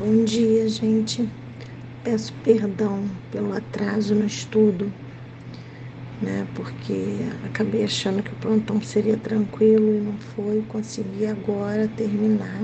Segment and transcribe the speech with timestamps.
[0.00, 1.28] Bom dia, gente.
[2.02, 4.90] Peço perdão pelo atraso no estudo,
[6.22, 6.46] né?
[6.54, 10.64] Porque acabei achando que o plantão seria tranquilo e não foi.
[10.70, 12.62] Consegui agora terminar,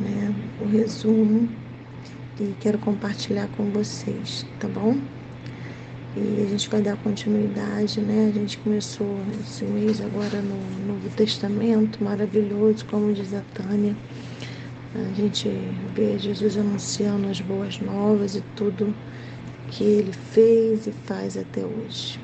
[0.00, 0.34] né?
[0.60, 1.48] O resumo
[2.40, 4.96] e quero compartilhar com vocês, tá bom?
[6.16, 8.32] E a gente vai dar continuidade, né?
[8.34, 13.94] A gente começou esse mês agora no Novo Testamento, maravilhoso, como diz a Tânia
[14.92, 15.48] a gente
[15.94, 18.92] vê Jesus anunciando as boas novas e tudo
[19.68, 22.18] que ele fez e faz até hoje.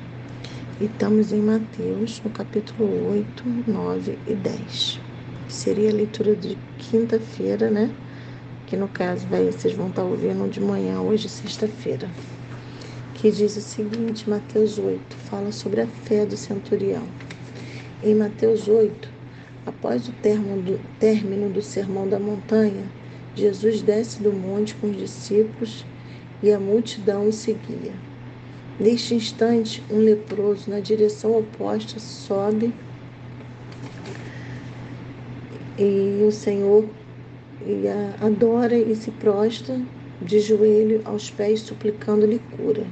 [0.81, 4.99] E estamos em Mateus, no capítulo 8, 9 e 10.
[5.47, 7.89] Seria a leitura de quinta-feira, né?
[8.65, 12.09] Que no caso vocês vão estar ouvindo de manhã, hoje, sexta-feira.
[13.13, 14.99] Que diz o seguinte, Mateus 8,
[15.29, 17.07] fala sobre a fé do centurião.
[18.03, 19.16] Em Mateus 8,
[19.67, 22.85] Após o do, término do Sermão da Montanha,
[23.35, 25.85] Jesus desce do monte com os discípulos
[26.41, 27.91] e a multidão o seguia.
[28.79, 32.73] Neste instante, um leproso na direção oposta sobe
[35.77, 36.85] e o Senhor
[38.21, 39.81] adora e se prostra
[40.21, 42.87] de joelho aos pés, suplicando-lhe cura.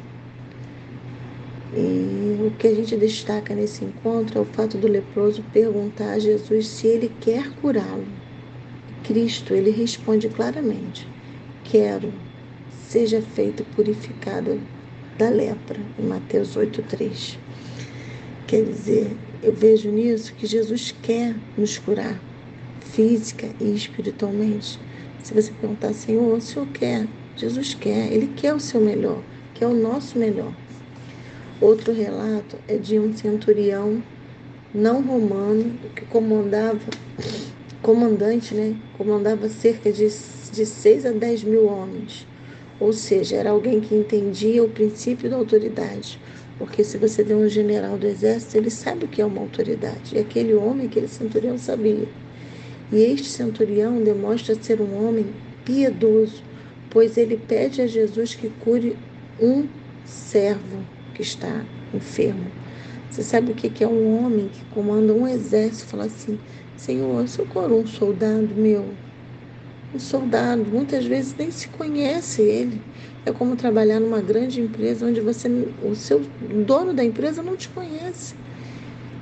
[1.77, 6.19] E o que a gente destaca nesse encontro é o fato do leproso perguntar a
[6.19, 8.05] Jesus se ele quer curá-lo.
[9.03, 11.05] Cristo, ele responde claramente:
[11.65, 12.13] Quero,
[12.87, 14.57] seja feito purificado
[15.17, 17.37] da lepra, em Mateus 8,3.
[18.47, 19.11] Quer dizer,
[19.43, 22.21] eu vejo nisso que Jesus quer nos curar,
[22.79, 24.79] física e espiritualmente.
[25.23, 27.05] Se você perguntar, Senhor, o Senhor quer?
[27.35, 29.21] Jesus quer, Ele quer o seu melhor,
[29.53, 30.53] quer o nosso melhor.
[31.61, 34.03] Outro relato é de um centurião
[34.73, 36.81] não romano que comandava,
[37.81, 38.75] comandante, né?
[38.97, 40.09] Comandava cerca de,
[40.51, 42.27] de 6 a 10 mil homens.
[42.77, 46.19] Ou seja, era alguém que entendia o princípio da autoridade.
[46.59, 50.13] Porque se você vê um general do exército, ele sabe o que é uma autoridade.
[50.13, 52.05] E aquele homem, aquele centurião sabia.
[52.91, 55.27] E este centurião demonstra ser um homem
[55.63, 56.43] piedoso,
[56.89, 58.97] pois ele pede a Jesus que cure
[59.39, 59.65] um
[60.03, 62.51] servo que está enfermo.
[63.09, 65.85] Você sabe o que é um homem que comanda um exército?
[65.85, 66.37] Fala assim:
[66.75, 68.85] Senhor, socorro um soldado meu.
[69.93, 72.81] Um soldado, muitas vezes nem se conhece ele.
[73.25, 75.47] É como trabalhar numa grande empresa onde você,
[75.81, 78.35] o seu o dono da empresa não te conhece.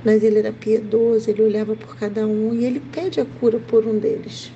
[0.04, 3.86] Mas ele era piedoso, ele olhava por cada um e ele pede a cura por
[3.86, 4.52] um deles.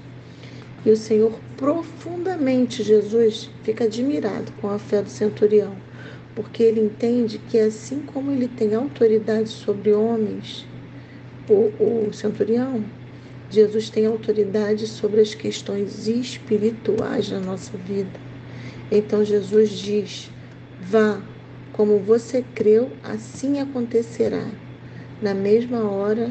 [0.84, 5.87] E o Senhor profundamente, Jesus, fica admirado com a fé do centurião
[6.38, 10.64] porque ele entende que assim como ele tem autoridade sobre homens,
[11.50, 12.84] o, o centurião,
[13.50, 18.20] Jesus tem autoridade sobre as questões espirituais da nossa vida.
[18.88, 20.30] Então Jesus diz:
[20.80, 21.20] vá,
[21.72, 24.46] como você creu, assim acontecerá.
[25.20, 26.30] Na mesma hora,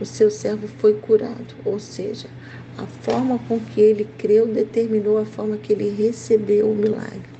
[0.00, 2.28] o seu servo foi curado, ou seja,
[2.76, 7.37] a forma com que ele creu determinou a forma que ele recebeu o milagre.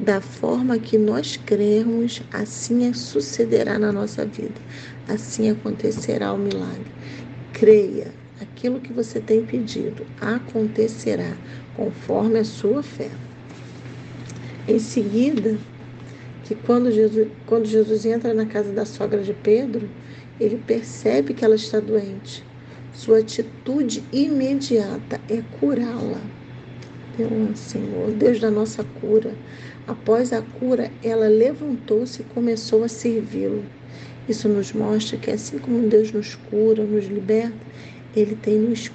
[0.00, 4.58] Da forma que nós cremos, assim é, sucederá na nossa vida.
[5.06, 6.90] Assim acontecerá o milagre.
[7.52, 11.36] Creia, aquilo que você tem pedido acontecerá
[11.76, 13.10] conforme a sua fé.
[14.66, 15.58] Em seguida,
[16.44, 19.86] que quando Jesus, quando Jesus entra na casa da sogra de Pedro,
[20.40, 22.42] ele percebe que ela está doente.
[22.94, 26.39] Sua atitude imediata é curá-la.
[27.20, 29.34] Deus, Senhor, Deus da nossa cura.
[29.86, 33.64] Após a cura, ela levantou-se e começou a servi-lo.
[34.28, 37.58] Isso nos mostra que assim como Deus nos cura, nos liberta,
[38.16, 38.90] ele tem nos,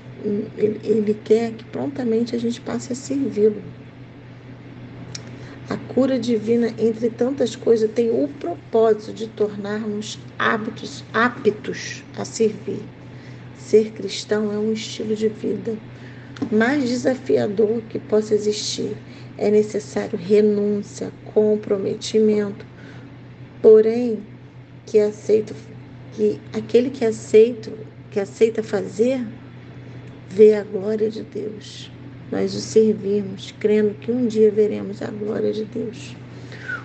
[0.58, 3.62] ele, ele quer que prontamente a gente passe a servi-lo.
[5.70, 12.82] A cura divina, entre tantas coisas, tem o propósito de tornarmos hábitos aptos a servir.
[13.58, 15.76] Ser cristão é um estilo de vida
[16.52, 18.96] mais desafiador que possa existir.
[19.38, 22.66] É necessário renúncia, comprometimento.
[23.62, 24.20] Porém,
[24.86, 25.56] que aceito
[26.14, 27.72] que aquele que aceita,
[28.12, 29.26] que aceita fazer,
[30.30, 31.92] vê a glória de Deus.
[32.32, 36.16] Nós o servimos, crendo que um dia veremos a glória de Deus.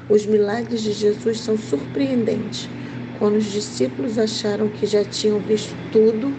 [0.08, 2.69] Os milagres de Jesus são surpreendentes.
[3.19, 6.34] Quando os discípulos acharam que já tinham visto tudo,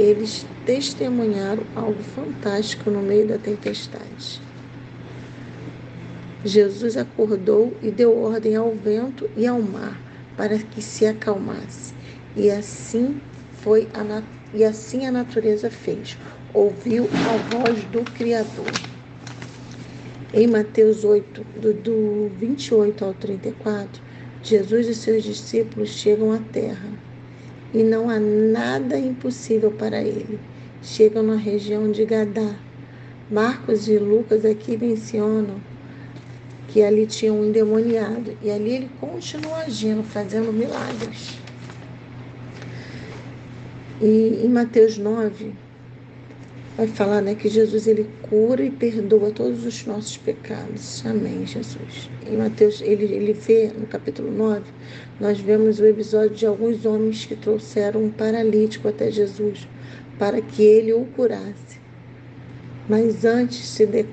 [0.00, 4.40] eles testemunharam algo fantástico no meio da tempestade.
[6.42, 10.00] Jesus acordou e deu ordem ao vento e ao mar
[10.38, 11.92] para que se acalmasse.
[12.34, 13.20] E assim
[13.62, 14.22] foi a
[14.54, 16.16] e assim a natureza fez.
[16.54, 18.72] Ouviu a voz do Criador.
[20.32, 24.02] Em Mateus 8, do, do 28 ao 34,
[24.42, 26.88] Jesus e seus discípulos chegam à terra
[27.72, 30.38] e não há nada impossível para ele.
[30.82, 32.54] Chegam na região de Gadá.
[33.30, 35.60] Marcos e Lucas aqui mencionam
[36.68, 41.38] que ali tinha um endemoniado e ali ele continua agindo, fazendo milagres.
[44.00, 45.52] E em Mateus 9,
[46.76, 51.04] vai falar né, que Jesus ele cura e perdoa todos os nossos pecados.
[51.04, 52.10] Amém, Jesus.
[52.26, 54.62] Em Mateus, ele, ele vê, no capítulo 9,
[55.20, 59.68] nós vemos o episódio de alguns homens que trouxeram um paralítico até Jesus
[60.18, 61.80] para que ele o curasse.
[62.88, 64.04] Mas antes, se de,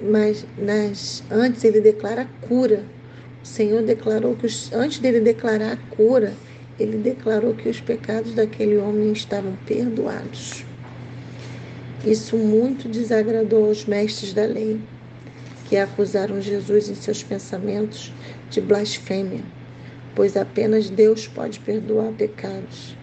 [0.00, 2.84] mas, nas, antes ele declara a cura.
[3.42, 6.34] O Senhor declarou que os, antes dele declarar a cura,
[6.78, 10.65] ele declarou que os pecados daquele homem estavam perdoados.
[12.06, 14.80] Isso muito desagradou aos mestres da lei,
[15.68, 18.12] que acusaram Jesus em seus pensamentos
[18.48, 19.42] de blasfêmia,
[20.14, 22.96] pois apenas Deus pode perdoar pecados.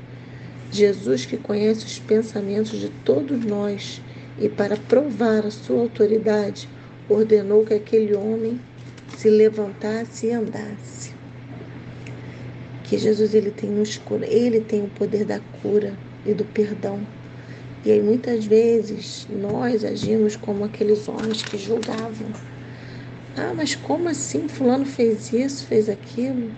[0.71, 4.01] Jesus, que conhece os pensamentos de todos nós
[4.39, 6.69] e para provar a sua autoridade,
[7.09, 8.57] ordenou que aquele homem
[9.17, 11.13] se levantasse e andasse.
[12.85, 13.69] Que Jesus ele tem
[14.29, 15.93] ele tem o poder da cura
[16.25, 17.05] e do perdão.
[17.85, 22.31] E aí muitas vezes nós agimos como aqueles homens que julgavam.
[23.35, 24.47] Ah, mas como assim?
[24.47, 26.49] Fulano fez isso, fez aquilo?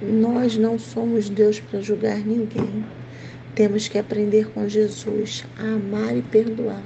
[0.00, 2.84] Nós não somos Deus para julgar ninguém.
[3.56, 6.82] Temos que aprender com Jesus a amar e perdoar.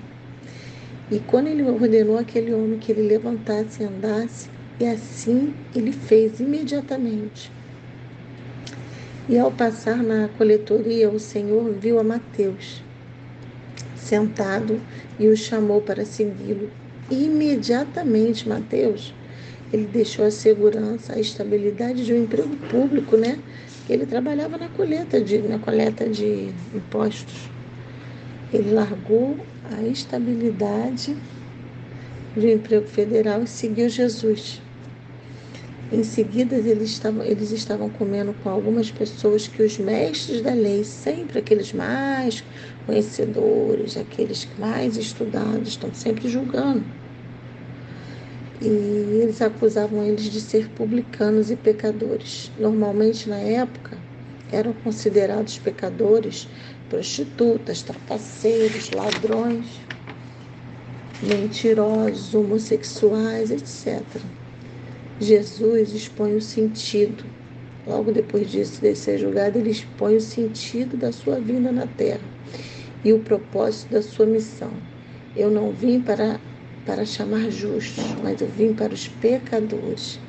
[1.10, 4.48] E quando ele ordenou aquele homem que ele levantasse e andasse,
[4.80, 7.52] e assim ele fez imediatamente.
[9.28, 12.87] E ao passar na coletoria, o Senhor viu a Mateus
[14.08, 14.80] sentado
[15.18, 16.70] e o chamou para segui-lo.
[17.10, 19.14] Imediatamente, Mateus,
[19.72, 23.38] ele deixou a segurança, a estabilidade de um emprego público, né?
[23.88, 27.50] Ele trabalhava na coleta de, na coleta de impostos.
[28.52, 29.36] Ele largou
[29.70, 31.14] a estabilidade
[32.34, 34.62] de um emprego federal e seguiu Jesus.
[35.90, 40.84] Em seguida, eles estavam, eles estavam comendo com algumas pessoas que os mestres da lei,
[40.84, 42.44] sempre aqueles mais
[42.84, 46.94] conhecedores, aqueles mais estudados, estão sempre julgando.
[48.60, 52.52] E eles acusavam eles de ser publicanos e pecadores.
[52.56, 54.04] Normalmente, na época,
[54.48, 56.50] eram considerados pecadores
[56.88, 59.88] prostitutas, trapaceiros, ladrões,
[61.20, 64.37] mentirosos, homossexuais, etc.
[65.20, 67.24] Jesus expõe o sentido.
[67.86, 72.20] Logo depois disso, de ser julgado, ele expõe o sentido da sua vinda na terra
[73.04, 74.70] e o propósito da sua missão.
[75.34, 76.38] Eu não vim para,
[76.86, 80.20] para chamar justos, mas eu vim para os pecadores.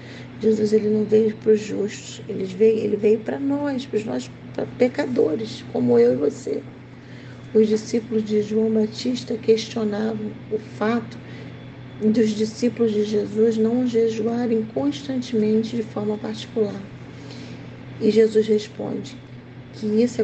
[0.42, 4.06] Jesus ele não veio para os justos, ele veio, ele veio para nós, para os
[4.06, 4.32] nós
[4.78, 6.64] pecadores, como eu e você.
[7.54, 11.18] Os discípulos de João Batista questionavam o fato
[12.02, 16.82] dos discípulos de Jesus não jejuarem constantemente de forma particular.
[18.00, 19.18] E Jesus responde
[19.74, 20.22] que isso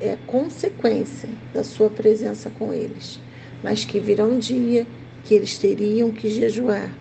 [0.00, 3.20] é consequência da sua presença com eles,
[3.62, 4.86] mas que virá um dia
[5.22, 6.92] que eles teriam que jejuar,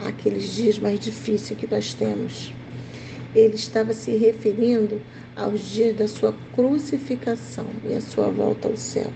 [0.00, 2.52] aqueles dias mais difíceis que nós temos.
[3.34, 5.00] Ele estava se referindo
[5.36, 9.10] aos dias da sua crucificação e a sua volta ao céu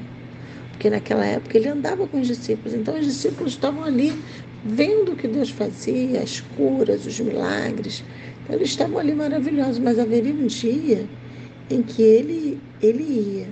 [0.78, 4.16] porque naquela época ele andava com os discípulos, então os discípulos estavam ali
[4.64, 8.04] vendo o que Deus fazia, as curas, os milagres.
[8.44, 11.04] Então eles estavam ali maravilhosos, mas haveria um dia
[11.68, 13.48] em que ele, ele ia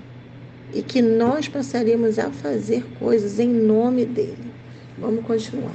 [0.72, 4.52] e que nós passaríamos a fazer coisas em nome dele.
[4.96, 5.74] Vamos continuar.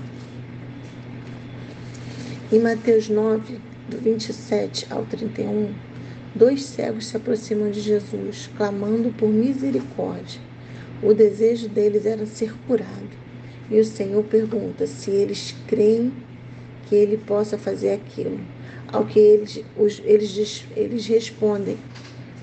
[2.49, 5.73] Em Mateus 9, do 27 ao 31,
[6.33, 10.50] dois cegos se aproximam de Jesus, clamando por misericórdia.
[11.03, 13.09] O desejo deles era ser curado.
[13.69, 16.11] E o Senhor pergunta se eles creem
[16.87, 18.39] que ele possa fazer aquilo.
[18.91, 21.77] Ao que eles, os, eles, eles respondem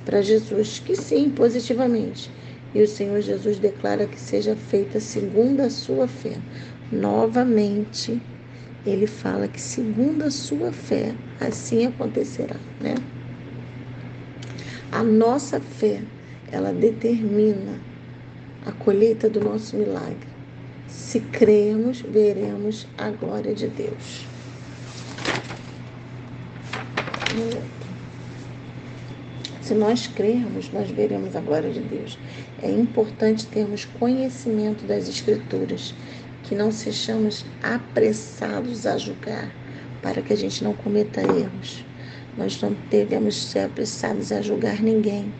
[0.04, 2.30] para Jesus que sim, positivamente.
[2.74, 6.38] E o Senhor Jesus declara que seja feita segundo a sua fé.
[6.90, 8.20] Novamente,
[8.86, 12.94] ele fala que segundo a sua fé, assim acontecerá, né?
[14.90, 16.02] A nossa fé,
[16.50, 17.87] ela determina
[18.66, 20.28] a colheita do nosso milagre.
[20.88, 24.26] Se cremos, veremos a glória de Deus.
[29.62, 32.18] Se nós crermos, nós veremos a glória de Deus.
[32.62, 35.94] É importante termos conhecimento das Escrituras,
[36.44, 39.54] que não sejamos apressados a julgar,
[40.02, 41.84] para que a gente não cometa erros.
[42.36, 45.30] Nós não devemos ser apressados a julgar ninguém,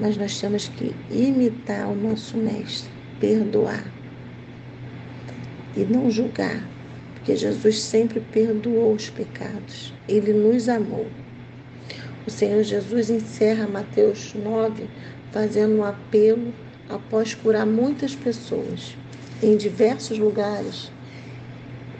[0.00, 3.84] mas nós temos que imitar o nosso Mestre, perdoar
[5.76, 6.66] e não julgar,
[7.14, 11.06] porque Jesus sempre perdoou os pecados, ele nos amou.
[12.26, 14.88] O Senhor Jesus encerra Mateus 9
[15.30, 16.52] fazendo um apelo
[16.88, 18.96] após curar muitas pessoas
[19.42, 20.90] em diversos lugares.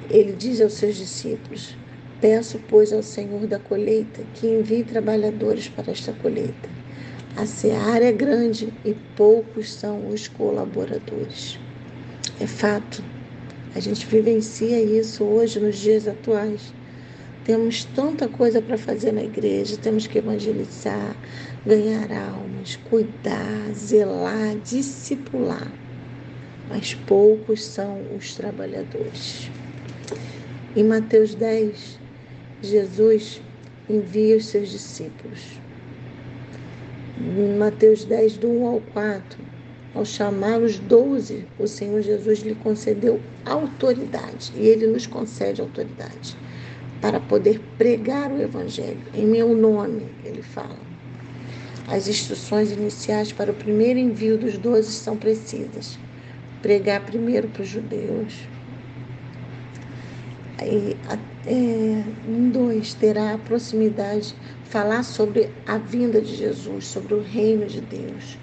[0.08, 1.76] Ele diz aos seus discípulos:
[2.20, 6.85] Peço, pois, ao Senhor da colheita que envie trabalhadores para esta colheita.
[7.36, 11.58] A seara é grande e poucos são os colaboradores.
[12.40, 13.04] É fato.
[13.74, 16.72] A gente vivencia isso hoje nos dias atuais.
[17.44, 21.14] Temos tanta coisa para fazer na igreja, temos que evangelizar,
[21.66, 25.70] ganhar almas, cuidar, zelar, discipular.
[26.70, 29.50] Mas poucos são os trabalhadores.
[30.74, 31.98] Em Mateus 10,
[32.62, 33.42] Jesus
[33.90, 35.65] envia os seus discípulos.
[37.58, 39.38] Mateus 10, do 1 ao 4,
[39.94, 46.36] ao chamar os doze, o Senhor Jesus lhe concedeu autoridade, e ele nos concede autoridade
[47.00, 49.00] para poder pregar o Evangelho.
[49.14, 50.78] Em meu nome, ele fala.
[51.88, 55.98] As instruções iniciais para o primeiro envio dos doze são precisas.
[56.60, 58.46] Pregar primeiro para os judeus,
[60.58, 60.96] Aí,
[61.46, 62.02] é,
[62.52, 64.34] dois, terá a proximidade,
[64.64, 68.36] falar sobre a vinda de Jesus, sobre o reino de Deus.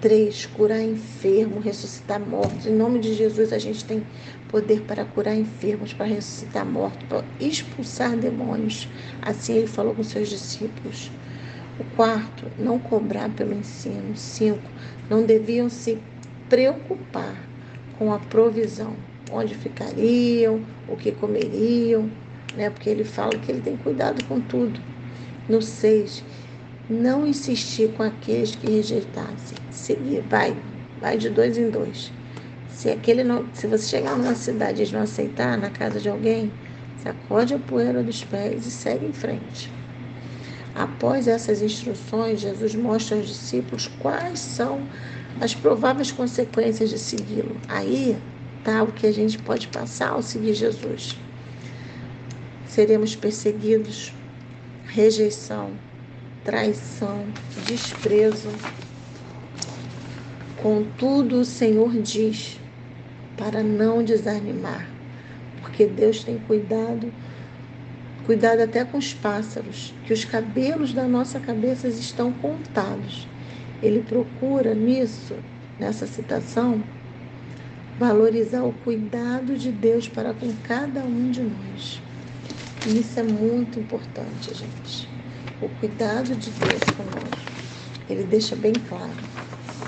[0.00, 2.66] Três, curar enfermo, ressuscitar mortos.
[2.66, 4.02] Em nome de Jesus, a gente tem
[4.48, 8.88] poder para curar enfermos, para ressuscitar mortos, para expulsar demônios.
[9.20, 11.10] Assim ele falou com seus discípulos.
[11.78, 14.16] O quarto, não cobrar pelo ensino.
[14.16, 14.62] Cinco,
[15.10, 15.98] não deviam se
[16.48, 17.36] preocupar
[17.98, 18.94] com a provisão
[19.30, 22.10] onde ficariam, o que comeriam,
[22.56, 22.70] né?
[22.70, 24.80] Porque ele fala que ele tem cuidado com tudo.
[25.48, 26.24] No 6,
[26.88, 29.58] não insistir com aqueles que rejeitassem.
[29.70, 30.56] Seguir, vai,
[31.00, 32.12] vai de dois em dois.
[32.70, 36.52] Se aquele não, se você chegar numa cidade e não aceitar na casa de alguém,
[37.02, 39.72] sacode a poeira dos pés e segue em frente.
[40.74, 44.82] Após essas instruções, Jesus mostra aos discípulos quais são
[45.40, 47.56] as prováveis consequências de segui-lo.
[47.68, 48.16] Aí
[48.82, 51.16] o que a gente pode passar ao seguir Jesus.
[52.76, 54.12] Seremos perseguidos,
[54.86, 55.70] rejeição,
[56.44, 57.24] traição,
[57.66, 58.50] desprezo.
[60.60, 62.60] Contudo, o Senhor diz
[63.34, 64.86] para não desanimar,
[65.62, 67.10] porque Deus tem cuidado,
[68.26, 73.26] cuidado até com os pássaros, que os cabelos da nossa cabeça estão contados.
[73.82, 75.34] Ele procura nisso,
[75.80, 76.84] nessa citação,
[77.98, 82.04] valorizar o cuidado de Deus para com cada um de nós.
[82.86, 85.08] E isso é muito importante, gente.
[85.60, 87.52] O cuidado de Deus conosco.
[88.08, 89.10] Ele deixa bem claro.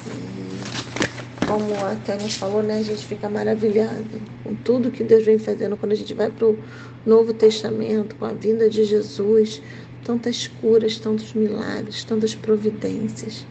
[0.09, 5.39] E como a Tânia falou, né, a gente fica maravilhado com tudo que Deus vem
[5.39, 6.59] fazendo quando a gente vai para o
[7.07, 9.63] Novo Testamento, com a vinda de Jesus,
[10.05, 13.47] tantas curas, tantos milagres, tantas providências.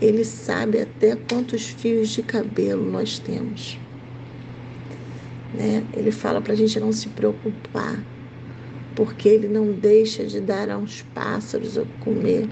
[0.00, 3.78] Ele sabe até quantos fios de cabelo nós temos.
[5.52, 5.84] Né?
[5.92, 8.02] Ele fala para a gente não se preocupar,
[8.96, 12.48] porque ele não deixa de dar a uns pássaros o comer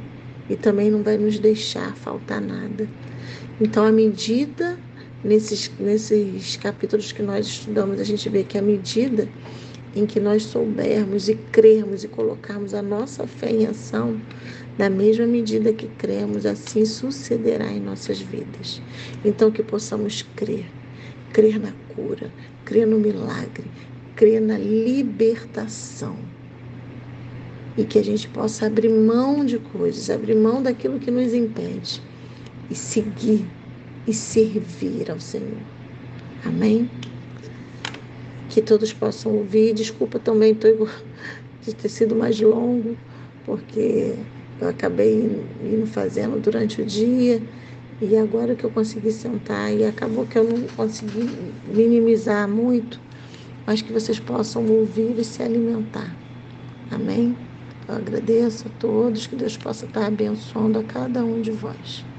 [0.49, 2.87] e também não vai nos deixar faltar nada.
[3.61, 4.79] Então, à medida,
[5.25, 9.27] nesses, nesses capítulos que nós estudamos, a gente vê que à medida
[9.97, 14.21] em que nós soubermos e crermos e colocarmos a nossa fé em ação,
[14.77, 18.83] na mesma medida que cremos, assim sucederá em nossas vidas.
[19.25, 20.67] Então, que possamos crer,
[21.33, 22.31] crer na cura,
[22.65, 23.65] crer no milagre,
[24.17, 26.17] crer na libertação.
[27.77, 32.01] E que a gente possa abrir mão de coisas, abrir mão daquilo que nos impede
[32.71, 33.45] e seguir
[34.07, 35.61] e servir ao Senhor.
[36.45, 36.89] Amém?
[38.49, 39.75] Que todos possam ouvir.
[39.75, 40.55] Desculpa também
[41.63, 42.97] de ter sido mais longo,
[43.45, 44.15] porque
[44.61, 47.43] eu acabei indo fazendo durante o dia
[48.01, 51.31] e agora que eu consegui sentar e acabou que eu não consegui
[51.67, 53.01] minimizar muito,
[53.67, 56.15] mas que vocês possam ouvir e se alimentar.
[56.91, 57.37] Amém?
[57.89, 62.14] Eu agradeço a todos, que Deus possa estar abençoando a cada um de vós.